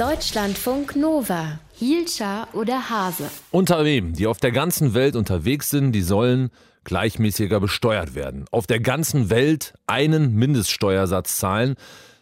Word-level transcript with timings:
Deutschlandfunk 0.00 0.96
Nova. 0.96 1.58
Hielscher 1.74 2.48
oder 2.54 2.88
Hase. 2.88 3.24
Unternehmen, 3.50 4.14
die 4.14 4.26
auf 4.26 4.38
der 4.38 4.50
ganzen 4.50 4.94
Welt 4.94 5.14
unterwegs 5.14 5.68
sind, 5.68 5.92
die 5.92 6.00
sollen 6.00 6.48
gleichmäßiger 6.84 7.60
besteuert 7.60 8.14
werden. 8.14 8.46
Auf 8.50 8.66
der 8.66 8.80
ganzen 8.80 9.28
Welt 9.28 9.74
einen 9.86 10.34
Mindeststeuersatz 10.36 11.36
zahlen, 11.36 11.74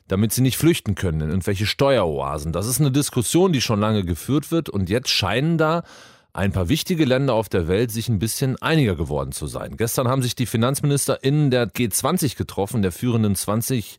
damit 0.09 0.33
sie 0.33 0.43
nicht 0.43 0.57
flüchten 0.57 0.97
können 0.97 1.21
in 1.21 1.29
irgendwelche 1.29 1.67
Steueroasen. 1.67 2.53
Das 2.53 2.67
ist 2.67 2.81
eine 2.81 2.91
Diskussion, 2.91 3.53
die 3.53 3.61
schon 3.61 3.79
lange 3.79 4.05
geführt 4.05 4.51
wird 4.51 4.69
und 4.69 4.91
jetzt 4.91 5.11
scheinen 5.11 5.57
da 5.57 5.85
ein 6.33 6.51
paar 6.51 6.69
wichtige 6.69 7.05
Länder 7.05 7.35
auf 7.35 7.49
der 7.49 7.69
Welt 7.69 7.93
sich 7.93 8.09
ein 8.09 8.19
bisschen 8.19 8.61
einiger 8.61 8.97
geworden 8.97 9.31
zu 9.31 9.47
sein. 9.47 9.77
Gestern 9.77 10.09
haben 10.09 10.23
sich 10.23 10.35
die 10.35 10.47
FinanzministerInnen 10.47 11.53
der 11.53 11.69
G20 11.69 12.37
getroffen, 12.37 12.83
der 12.83 12.91
führenden 12.91 13.37
20 13.37 13.99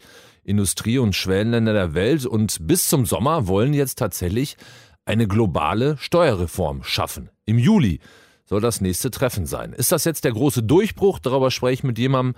Industrie- 0.49 0.97
und 0.97 1.15
Schwellenländer 1.15 1.73
der 1.73 1.93
Welt 1.93 2.25
und 2.25 2.57
bis 2.67 2.87
zum 2.87 3.05
Sommer 3.05 3.47
wollen 3.47 3.73
jetzt 3.73 3.99
tatsächlich 3.99 4.57
eine 5.05 5.27
globale 5.27 5.97
Steuerreform 5.97 6.83
schaffen. 6.83 7.29
Im 7.45 7.57
Juli 7.57 7.99
soll 8.45 8.61
das 8.61 8.81
nächste 8.81 9.11
Treffen 9.11 9.45
sein. 9.45 9.73
Ist 9.73 9.91
das 9.91 10.05
jetzt 10.05 10.23
der 10.25 10.31
große 10.31 10.63
Durchbruch? 10.63 11.19
Darüber 11.19 11.51
spreche 11.51 11.73
ich 11.73 11.83
mit 11.83 11.99
jemandem, 11.99 12.35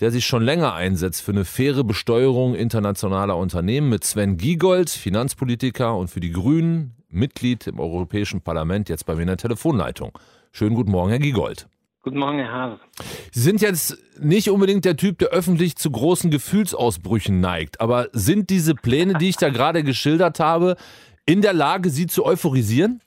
der 0.00 0.10
sich 0.10 0.24
schon 0.24 0.42
länger 0.42 0.74
einsetzt 0.74 1.20
für 1.20 1.32
eine 1.32 1.44
faire 1.44 1.84
Besteuerung 1.84 2.54
internationaler 2.54 3.36
Unternehmen, 3.36 3.90
mit 3.90 4.04
Sven 4.04 4.38
Giegold, 4.38 4.88
Finanzpolitiker 4.88 5.94
und 5.96 6.08
für 6.08 6.20
die 6.20 6.32
Grünen, 6.32 6.94
Mitglied 7.10 7.66
im 7.66 7.78
Europäischen 7.78 8.40
Parlament, 8.40 8.88
jetzt 8.88 9.04
bei 9.04 9.14
mir 9.14 9.22
in 9.22 9.28
der 9.28 9.36
Telefonleitung. 9.36 10.18
Schönen 10.52 10.74
guten 10.74 10.90
Morgen, 10.90 11.10
Herr 11.10 11.18
Giegold. 11.18 11.68
Guten 12.02 12.18
Morgen, 12.18 12.38
Herr 12.38 12.50
Hase. 12.50 12.80
Sie 13.30 13.40
sind 13.40 13.60
jetzt 13.60 13.98
nicht 14.18 14.48
unbedingt 14.48 14.86
der 14.86 14.96
Typ, 14.96 15.18
der 15.18 15.28
öffentlich 15.28 15.76
zu 15.76 15.90
großen 15.90 16.30
Gefühlsausbrüchen 16.30 17.40
neigt, 17.40 17.82
aber 17.82 18.08
sind 18.12 18.48
diese 18.48 18.74
Pläne, 18.74 19.14
die 19.14 19.28
ich 19.28 19.36
da 19.36 19.50
gerade 19.50 19.82
geschildert 19.82 20.40
habe, 20.40 20.76
in 21.26 21.42
der 21.42 21.52
Lage, 21.52 21.90
Sie 21.90 22.06
zu 22.06 22.24
euphorisieren? 22.24 23.02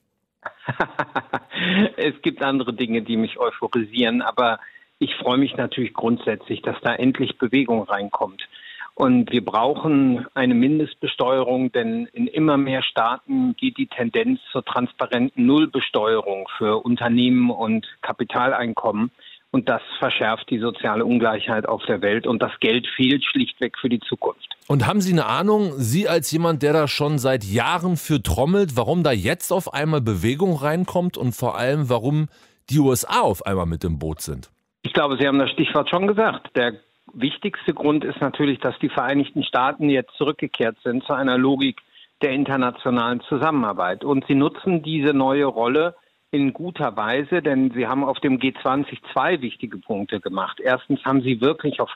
es 1.97 2.13
gibt 2.21 2.43
andere 2.43 2.73
Dinge, 2.73 3.01
die 3.01 3.17
mich 3.17 3.39
euphorisieren, 3.39 4.21
aber 4.21 4.59
ich 4.99 5.15
freue 5.15 5.39
mich 5.39 5.57
natürlich 5.57 5.93
grundsätzlich, 5.95 6.61
dass 6.61 6.79
da 6.83 6.93
endlich 6.93 7.39
Bewegung 7.39 7.81
reinkommt. 7.81 8.47
Und 8.95 9.31
wir 9.31 9.43
brauchen 9.43 10.27
eine 10.35 10.53
Mindestbesteuerung, 10.53 11.71
denn 11.71 12.05
in 12.13 12.27
immer 12.27 12.57
mehr 12.57 12.83
Staaten 12.83 13.55
geht 13.55 13.77
die 13.77 13.87
Tendenz 13.87 14.39
zur 14.51 14.63
transparenten 14.63 15.45
Nullbesteuerung 15.45 16.47
für 16.57 16.85
Unternehmen 16.85 17.49
und 17.49 17.87
Kapitaleinkommen. 18.01 19.11
Und 19.49 19.69
das 19.69 19.81
verschärft 19.99 20.49
die 20.49 20.59
soziale 20.59 21.05
Ungleichheit 21.05 21.67
auf 21.67 21.83
der 21.85 22.01
Welt. 22.01 22.25
Und 22.25 22.41
das 22.41 22.51
Geld 22.59 22.87
fehlt 22.95 23.23
schlichtweg 23.23 23.77
für 23.79 23.89
die 23.89 23.99
Zukunft. 23.99 24.47
Und 24.67 24.87
haben 24.87 25.01
Sie 25.01 25.11
eine 25.11 25.27
Ahnung, 25.27 25.73
Sie 25.77 26.07
als 26.07 26.31
jemand, 26.31 26.63
der 26.63 26.73
da 26.73 26.87
schon 26.87 27.19
seit 27.19 27.43
Jahren 27.43 27.97
für 27.97 28.21
trommelt, 28.21 28.77
warum 28.77 29.03
da 29.03 29.11
jetzt 29.11 29.51
auf 29.51 29.73
einmal 29.73 30.01
Bewegung 30.01 30.55
reinkommt 30.55 31.17
und 31.17 31.33
vor 31.35 31.57
allem, 31.57 31.89
warum 31.89 32.29
die 32.69 32.79
USA 32.79 33.21
auf 33.21 33.45
einmal 33.45 33.67
mit 33.67 33.83
im 33.83 33.99
Boot 33.99 34.21
sind? 34.21 34.49
Ich 34.81 34.93
glaube, 34.93 35.17
Sie 35.19 35.27
haben 35.27 35.39
das 35.39 35.51
Stichwort 35.51 35.89
schon 35.89 36.07
gesagt. 36.07 36.49
Der 36.55 36.73
wichtigste 37.13 37.73
Grund 37.73 38.03
ist 38.03 38.19
natürlich, 38.19 38.59
dass 38.59 38.77
die 38.79 38.89
Vereinigten 38.89 39.43
Staaten 39.43 39.89
jetzt 39.89 40.13
zurückgekehrt 40.17 40.77
sind 40.83 41.03
zu 41.05 41.13
einer 41.13 41.37
Logik 41.37 41.81
der 42.21 42.31
internationalen 42.31 43.21
Zusammenarbeit. 43.21 44.03
Und 44.03 44.25
sie 44.27 44.35
nutzen 44.35 44.83
diese 44.83 45.13
neue 45.13 45.45
Rolle 45.45 45.95
in 46.31 46.53
guter 46.53 46.95
Weise, 46.95 47.41
denn 47.41 47.71
sie 47.75 47.87
haben 47.87 48.03
auf 48.03 48.19
dem 48.19 48.39
G20 48.39 48.97
zwei 49.11 49.41
wichtige 49.41 49.77
Punkte 49.77 50.19
gemacht. 50.19 50.59
Erstens 50.59 51.03
haben 51.05 51.21
sie 51.21 51.41
wirklich 51.41 51.79
auf, 51.79 51.91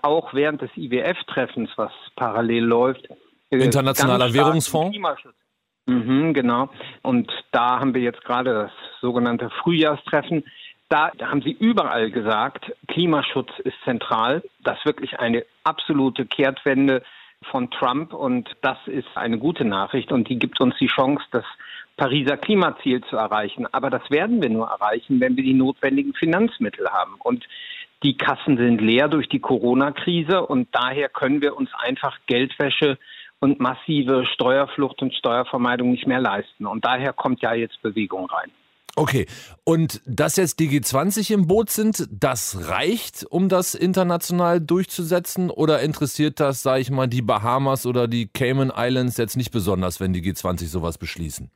auch 0.00 0.32
während 0.32 0.62
des 0.62 0.70
IWF-Treffens, 0.76 1.70
was 1.76 1.92
parallel 2.16 2.64
läuft, 2.64 3.08
äh, 3.50 3.58
Internationaler 3.58 4.32
Währungsfonds? 4.32 4.96
Mhm, 5.86 6.32
genau. 6.32 6.70
Und 7.02 7.30
da 7.52 7.78
haben 7.78 7.92
wir 7.92 8.00
jetzt 8.00 8.24
gerade 8.24 8.54
das 8.54 8.70
sogenannte 9.02 9.50
Frühjahrstreffen 9.50 10.44
da 10.88 11.10
haben 11.20 11.42
Sie 11.42 11.52
überall 11.52 12.10
gesagt, 12.10 12.72
Klimaschutz 12.88 13.50
ist 13.64 13.76
zentral. 13.84 14.42
Das 14.62 14.78
ist 14.78 14.86
wirklich 14.86 15.18
eine 15.18 15.44
absolute 15.64 16.26
Kehrtwende 16.26 17.02
von 17.50 17.70
Trump 17.70 18.12
und 18.12 18.50
das 18.62 18.78
ist 18.86 19.08
eine 19.16 19.38
gute 19.38 19.64
Nachricht 19.64 20.12
und 20.12 20.28
die 20.28 20.38
gibt 20.38 20.60
uns 20.60 20.76
die 20.78 20.86
Chance, 20.86 21.24
das 21.30 21.44
Pariser 21.96 22.36
Klimaziel 22.36 23.02
zu 23.04 23.16
erreichen. 23.16 23.66
Aber 23.72 23.90
das 23.90 24.02
werden 24.10 24.42
wir 24.42 24.50
nur 24.50 24.66
erreichen, 24.66 25.20
wenn 25.20 25.36
wir 25.36 25.44
die 25.44 25.54
notwendigen 25.54 26.14
Finanzmittel 26.14 26.88
haben. 26.90 27.14
Und 27.18 27.46
die 28.02 28.16
Kassen 28.16 28.56
sind 28.56 28.80
leer 28.80 29.08
durch 29.08 29.28
die 29.28 29.40
Corona-Krise 29.40 30.44
und 30.46 30.68
daher 30.72 31.08
können 31.08 31.40
wir 31.40 31.56
uns 31.56 31.70
einfach 31.74 32.18
Geldwäsche 32.26 32.98
und 33.40 33.60
massive 33.60 34.26
Steuerflucht 34.26 35.02
und 35.02 35.14
Steuervermeidung 35.14 35.90
nicht 35.90 36.06
mehr 36.06 36.20
leisten. 36.20 36.66
Und 36.66 36.84
daher 36.84 37.12
kommt 37.12 37.42
ja 37.42 37.54
jetzt 37.54 37.80
Bewegung 37.82 38.26
rein. 38.26 38.50
Okay, 38.96 39.26
und 39.64 40.00
dass 40.06 40.36
jetzt 40.36 40.60
die 40.60 40.68
G20 40.68 41.34
im 41.34 41.48
Boot 41.48 41.68
sind, 41.68 42.06
das 42.12 42.70
reicht, 42.70 43.26
um 43.28 43.48
das 43.48 43.74
international 43.74 44.60
durchzusetzen? 44.60 45.50
Oder 45.50 45.80
interessiert 45.80 46.38
das, 46.38 46.62
sage 46.62 46.80
ich 46.80 46.90
mal, 46.92 47.08
die 47.08 47.22
Bahamas 47.22 47.86
oder 47.86 48.06
die 48.06 48.28
Cayman 48.28 48.72
Islands 48.74 49.16
jetzt 49.16 49.36
nicht 49.36 49.50
besonders, 49.50 49.98
wenn 49.98 50.12
die 50.12 50.22
G20 50.22 50.66
sowas 50.66 50.96
beschließen? 50.96 51.50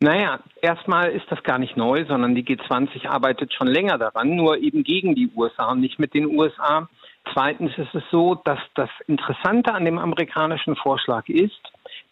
Naja, 0.00 0.40
erstmal 0.62 1.10
ist 1.12 1.26
das 1.28 1.42
gar 1.42 1.58
nicht 1.58 1.76
neu, 1.76 2.06
sondern 2.06 2.34
die 2.34 2.42
G20 2.42 3.06
arbeitet 3.06 3.52
schon 3.52 3.68
länger 3.68 3.98
daran, 3.98 4.34
nur 4.34 4.56
eben 4.56 4.82
gegen 4.82 5.14
die 5.14 5.30
USA 5.36 5.72
und 5.72 5.80
nicht 5.80 5.98
mit 5.98 6.14
den 6.14 6.26
USA. 6.26 6.88
Zweitens 7.34 7.70
ist 7.76 7.94
es 7.94 8.02
so, 8.10 8.34
dass 8.34 8.58
das 8.74 8.90
Interessante 9.06 9.72
an 9.74 9.84
dem 9.84 9.98
amerikanischen 9.98 10.74
Vorschlag 10.74 11.28
ist, 11.28 11.60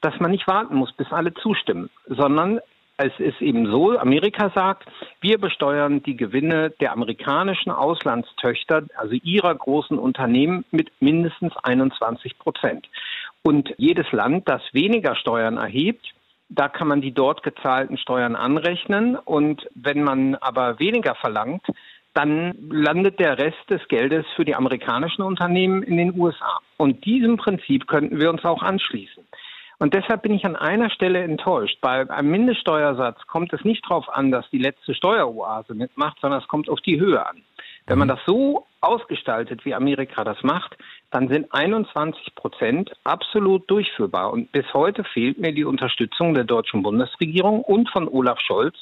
dass 0.02 0.14
man 0.20 0.30
nicht 0.30 0.46
warten 0.46 0.76
muss, 0.76 0.92
bis 0.92 1.10
alle 1.10 1.34
zustimmen, 1.34 1.90
sondern 2.06 2.60
es 3.02 3.18
ist 3.18 3.40
eben 3.40 3.66
so, 3.70 3.98
Amerika 3.98 4.50
sagt, 4.54 4.86
wir 5.20 5.38
besteuern 5.38 6.02
die 6.02 6.16
Gewinne 6.16 6.70
der 6.80 6.92
amerikanischen 6.92 7.70
Auslandstöchter, 7.70 8.84
also 8.94 9.14
ihrer 9.14 9.54
großen 9.54 9.98
Unternehmen, 9.98 10.64
mit 10.70 10.90
mindestens 11.00 11.56
21 11.62 12.38
Prozent. 12.38 12.86
Und 13.42 13.72
jedes 13.78 14.10
Land, 14.12 14.48
das 14.48 14.62
weniger 14.72 15.16
Steuern 15.16 15.56
erhebt, 15.56 16.06
da 16.50 16.68
kann 16.68 16.88
man 16.88 17.00
die 17.00 17.12
dort 17.12 17.42
gezahlten 17.42 17.96
Steuern 17.96 18.36
anrechnen. 18.36 19.16
Und 19.16 19.66
wenn 19.74 20.02
man 20.02 20.34
aber 20.34 20.78
weniger 20.78 21.14
verlangt, 21.14 21.64
dann 22.12 22.54
landet 22.70 23.20
der 23.20 23.38
Rest 23.38 23.70
des 23.70 23.86
Geldes 23.88 24.26
für 24.34 24.44
die 24.44 24.56
amerikanischen 24.56 25.22
Unternehmen 25.22 25.82
in 25.82 25.96
den 25.96 26.18
USA. 26.18 26.60
Und 26.76 27.04
diesem 27.04 27.36
Prinzip 27.36 27.86
könnten 27.86 28.20
wir 28.20 28.30
uns 28.30 28.44
auch 28.44 28.62
anschließen. 28.62 29.24
Und 29.80 29.94
deshalb 29.94 30.22
bin 30.22 30.34
ich 30.34 30.44
an 30.44 30.56
einer 30.56 30.90
Stelle 30.90 31.22
enttäuscht. 31.22 31.78
Bei 31.80 32.08
einem 32.08 32.30
Mindeststeuersatz 32.30 33.26
kommt 33.26 33.54
es 33.54 33.64
nicht 33.64 33.82
darauf 33.86 34.10
an, 34.10 34.30
dass 34.30 34.48
die 34.50 34.58
letzte 34.58 34.94
Steueroase 34.94 35.74
mitmacht, 35.74 36.18
sondern 36.20 36.40
es 36.40 36.48
kommt 36.48 36.68
auf 36.68 36.82
die 36.82 37.00
Höhe 37.00 37.26
an. 37.26 37.42
Wenn 37.86 37.98
man 37.98 38.08
mhm. 38.08 38.12
das 38.12 38.20
so 38.26 38.66
ausgestaltet, 38.82 39.64
wie 39.64 39.74
Amerika 39.74 40.22
das 40.22 40.42
macht, 40.42 40.76
dann 41.10 41.28
sind 41.28 41.52
21 41.54 42.34
Prozent 42.34 42.92
absolut 43.04 43.70
durchführbar. 43.70 44.30
Und 44.32 44.52
bis 44.52 44.66
heute 44.74 45.02
fehlt 45.02 45.38
mir 45.38 45.52
die 45.52 45.64
Unterstützung 45.64 46.34
der 46.34 46.44
deutschen 46.44 46.82
Bundesregierung 46.82 47.62
und 47.62 47.88
von 47.88 48.06
Olaf 48.06 48.38
Scholz 48.40 48.76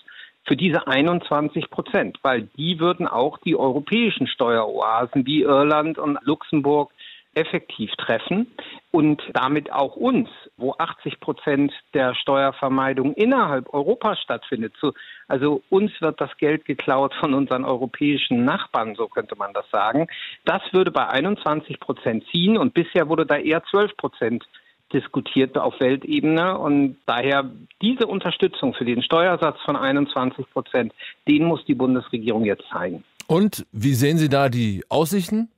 für 0.48 0.56
diese 0.56 0.88
21 0.88 1.70
Prozent, 1.70 2.19
weil 2.22 2.48
die 2.56 2.80
würden 2.80 3.06
auch 3.06 3.38
die 3.38 3.54
europäischen 3.54 4.26
Steueroasen 4.26 5.26
wie 5.26 5.42
Irland 5.42 5.97
und 5.97 6.19
Luxemburg 6.22 6.91
effektiv 7.34 7.92
treffen 7.97 8.48
und 8.91 9.22
damit 9.34 9.71
auch 9.71 9.97
uns, 9.97 10.28
wo 10.56 10.75
80 10.78 11.21
Prozent 11.21 11.72
der 11.93 12.15
Steuervermeidung 12.15 13.12
innerhalb 13.15 13.72
Europas 13.72 14.19
stattfindet. 14.21 14.72
Also 15.26 15.62
uns 15.69 15.93
wird 16.00 16.21
das 16.21 16.34
Geld 16.38 16.65
geklaut 16.65 17.15
von 17.21 17.34
unseren 17.34 17.65
europäischen 17.65 18.44
Nachbarn, 18.44 18.94
so 18.94 19.09
könnte 19.09 19.37
man 19.37 19.53
das 19.53 19.69
sagen. 19.71 20.06
Das 20.44 20.62
würde 20.72 20.91
bei 20.91 21.06
21 21.06 21.81
Prozent 21.81 22.25
ziehen 22.31 22.56
und 22.56 22.72
bisher 22.72 23.09
wurde 23.09 23.27
da 23.27 23.37
eher 23.37 23.62
12 23.65 23.97
Prozent 23.97 24.44
diskutiert 24.93 25.59
auf 25.59 25.78
Weltebene 25.81 26.56
und 26.59 26.97
daher 27.04 27.51
diese 27.83 28.07
Unterstützung 28.07 28.72
für 28.72 28.86
den 28.86 29.03
Steuersatz 29.03 29.59
von 29.66 29.77
21 29.77 30.51
Prozent, 30.51 30.95
den 31.28 31.45
muss 31.45 31.63
die 31.66 31.74
Bundesregierung 31.74 32.47
jetzt 32.47 32.65
zeigen. 32.72 33.04
Und 33.27 33.66
wie 33.72 33.92
sehen 33.92 34.16
Sie 34.16 34.30
da 34.30 34.48
die 34.48 34.83
Aussichten? 34.89 35.51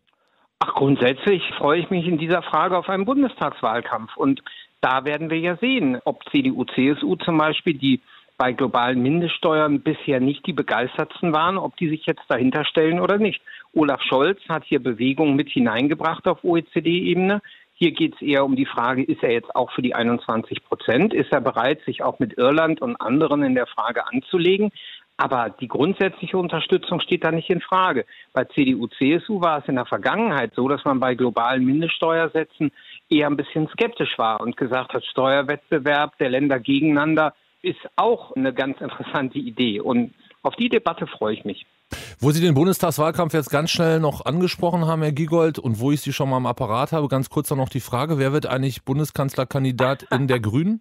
Ach, 0.62 0.74
grundsätzlich 0.74 1.42
freue 1.56 1.80
ich 1.80 1.88
mich 1.88 2.06
in 2.06 2.18
dieser 2.18 2.42
Frage 2.42 2.76
auf 2.76 2.90
einen 2.90 3.06
Bundestagswahlkampf. 3.06 4.14
Und 4.18 4.42
da 4.82 5.06
werden 5.06 5.30
wir 5.30 5.38
ja 5.38 5.56
sehen, 5.56 5.98
ob 6.04 6.22
CDU, 6.30 6.64
CSU 6.64 7.16
zum 7.16 7.38
Beispiel, 7.38 7.74
die 7.74 8.00
bei 8.36 8.52
globalen 8.52 9.02
Mindeststeuern 9.02 9.80
bisher 9.80 10.20
nicht 10.20 10.46
die 10.46 10.52
begeistertsten 10.52 11.32
waren, 11.32 11.56
ob 11.56 11.76
die 11.78 11.88
sich 11.88 12.04
jetzt 12.04 12.24
dahinter 12.28 12.66
stellen 12.66 13.00
oder 13.00 13.16
nicht. 13.16 13.40
Olaf 13.72 14.02
Scholz 14.02 14.38
hat 14.50 14.64
hier 14.64 14.82
Bewegung 14.82 15.34
mit 15.34 15.48
hineingebracht 15.48 16.26
auf 16.28 16.44
OECD-Ebene. 16.44 17.40
Hier 17.74 17.92
geht 17.92 18.14
es 18.16 18.22
eher 18.22 18.44
um 18.44 18.54
die 18.54 18.66
Frage, 18.66 19.02
ist 19.02 19.22
er 19.22 19.32
jetzt 19.32 19.56
auch 19.56 19.70
für 19.72 19.80
die 19.80 19.94
21 19.94 20.62
Prozent? 20.64 21.14
Ist 21.14 21.32
er 21.32 21.40
bereit, 21.40 21.80
sich 21.86 22.02
auch 22.02 22.18
mit 22.18 22.36
Irland 22.36 22.82
und 22.82 22.96
anderen 22.96 23.42
in 23.42 23.54
der 23.54 23.66
Frage 23.66 24.06
anzulegen? 24.06 24.72
Aber 25.20 25.50
die 25.50 25.68
grundsätzliche 25.68 26.38
Unterstützung 26.38 26.98
steht 27.00 27.24
da 27.24 27.30
nicht 27.30 27.50
in 27.50 27.60
Frage. 27.60 28.06
Bei 28.32 28.44
CDU, 28.44 28.86
CSU 28.86 29.42
war 29.42 29.58
es 29.58 29.68
in 29.68 29.74
der 29.74 29.84
Vergangenheit 29.84 30.52
so, 30.56 30.66
dass 30.66 30.82
man 30.86 30.98
bei 30.98 31.14
globalen 31.14 31.62
Mindeststeuersätzen 31.66 32.72
eher 33.10 33.26
ein 33.26 33.36
bisschen 33.36 33.68
skeptisch 33.68 34.16
war 34.16 34.40
und 34.40 34.56
gesagt 34.56 34.94
hat, 34.94 35.04
Steuerwettbewerb 35.04 36.16
der 36.16 36.30
Länder 36.30 36.58
gegeneinander 36.58 37.34
ist 37.60 37.80
auch 37.96 38.34
eine 38.34 38.54
ganz 38.54 38.80
interessante 38.80 39.38
Idee. 39.38 39.80
Und 39.80 40.14
auf 40.42 40.56
die 40.56 40.70
Debatte 40.70 41.06
freue 41.06 41.34
ich 41.34 41.44
mich. 41.44 41.66
Wo 42.18 42.30
Sie 42.30 42.40
den 42.40 42.54
Bundestagswahlkampf 42.54 43.34
jetzt 43.34 43.50
ganz 43.50 43.70
schnell 43.70 44.00
noch 44.00 44.24
angesprochen 44.24 44.86
haben, 44.86 45.02
Herr 45.02 45.12
Giegold, 45.12 45.58
und 45.58 45.80
wo 45.80 45.92
ich 45.92 46.00
Sie 46.00 46.14
schon 46.14 46.30
mal 46.30 46.38
im 46.38 46.46
Apparat 46.46 46.92
habe, 46.92 47.08
ganz 47.08 47.28
kurz 47.28 47.50
noch 47.50 47.68
die 47.68 47.80
Frage, 47.80 48.18
wer 48.18 48.32
wird 48.32 48.46
eigentlich 48.46 48.84
Bundeskanzlerkandidat 48.84 50.06
in 50.10 50.28
der 50.28 50.40
Grünen? 50.40 50.80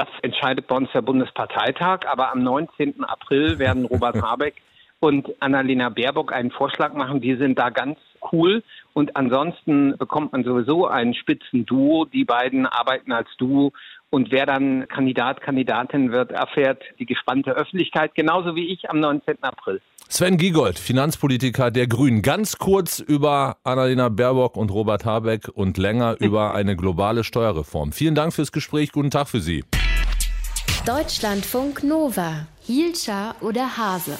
Das 0.00 0.08
entscheidet 0.22 0.66
bei 0.66 0.76
uns 0.76 0.88
der 0.94 1.02
Bundesparteitag, 1.02 2.06
aber 2.10 2.32
am 2.32 2.42
19. 2.42 3.04
April 3.04 3.58
werden 3.58 3.84
Robert 3.84 4.16
Habeck 4.22 4.54
und 4.98 5.28
Annalena 5.40 5.90
Baerbock 5.90 6.32
einen 6.32 6.50
Vorschlag 6.50 6.94
machen. 6.94 7.20
Die 7.20 7.36
sind 7.36 7.58
da 7.58 7.68
ganz 7.68 7.98
cool. 8.32 8.62
Und 8.94 9.14
ansonsten 9.14 9.98
bekommt 9.98 10.32
man 10.32 10.42
sowieso 10.42 10.86
ein 10.86 11.12
Spitzenduo. 11.12 12.06
Die 12.06 12.24
beiden 12.24 12.64
arbeiten 12.64 13.12
als 13.12 13.28
Duo. 13.36 13.74
Und 14.08 14.30
wer 14.30 14.46
dann 14.46 14.88
Kandidat, 14.88 15.42
Kandidatin 15.42 16.12
wird, 16.12 16.32
erfährt 16.32 16.82
die 16.98 17.04
gespannte 17.04 17.50
Öffentlichkeit, 17.50 18.14
genauso 18.14 18.56
wie 18.56 18.72
ich 18.72 18.88
am 18.88 19.00
19. 19.00 19.42
April. 19.42 19.82
Sven 20.08 20.38
Giegold, 20.38 20.78
Finanzpolitiker 20.78 21.70
der 21.70 21.88
Grünen. 21.88 22.22
Ganz 22.22 22.56
kurz 22.56 23.00
über 23.00 23.58
Annalena 23.64 24.08
Baerbock 24.08 24.56
und 24.56 24.70
Robert 24.70 25.04
Habeck 25.04 25.48
und 25.52 25.76
länger 25.76 26.16
über 26.20 26.54
eine 26.54 26.74
globale 26.74 27.22
Steuerreform. 27.22 27.92
Vielen 27.92 28.14
Dank 28.14 28.32
fürs 28.32 28.50
Gespräch. 28.50 28.92
Guten 28.92 29.10
Tag 29.10 29.28
für 29.28 29.40
Sie. 29.40 29.62
Deutschlandfunk 30.86 31.82
Nova. 31.82 32.46
Hielscher 32.66 33.34
oder 33.42 33.76
Hase? 33.76 34.16